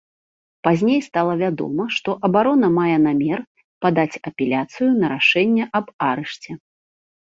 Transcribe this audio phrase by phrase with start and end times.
[0.67, 3.39] Пазней стала вядома, што абарона мае намер
[3.87, 6.63] падаць апеляцыю на рашэнне аб арышце.